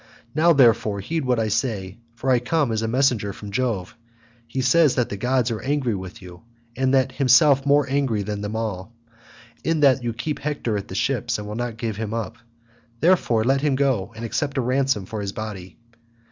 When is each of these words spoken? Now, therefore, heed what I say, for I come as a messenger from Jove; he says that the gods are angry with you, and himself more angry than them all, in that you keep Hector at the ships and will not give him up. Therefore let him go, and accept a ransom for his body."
Now, 0.33 0.51
therefore, 0.51 0.99
heed 0.99 1.25
what 1.25 1.39
I 1.39 1.47
say, 1.49 1.99
for 2.15 2.31
I 2.31 2.39
come 2.39 2.71
as 2.71 2.81
a 2.81 2.87
messenger 2.87 3.33
from 3.33 3.51
Jove; 3.51 3.95
he 4.47 4.59
says 4.59 4.95
that 4.95 5.09
the 5.09 5.15
gods 5.15 5.51
are 5.51 5.61
angry 5.61 5.93
with 5.93 6.23
you, 6.23 6.41
and 6.75 6.95
himself 7.11 7.67
more 7.67 7.87
angry 7.87 8.23
than 8.23 8.41
them 8.41 8.55
all, 8.55 8.91
in 9.63 9.81
that 9.81 10.03
you 10.03 10.11
keep 10.13 10.39
Hector 10.39 10.75
at 10.75 10.87
the 10.87 10.95
ships 10.95 11.37
and 11.37 11.47
will 11.47 11.53
not 11.53 11.77
give 11.77 11.97
him 11.97 12.15
up. 12.15 12.37
Therefore 12.99 13.43
let 13.43 13.61
him 13.61 13.75
go, 13.75 14.11
and 14.15 14.25
accept 14.25 14.57
a 14.57 14.61
ransom 14.61 15.05
for 15.05 15.21
his 15.21 15.33
body." 15.33 15.77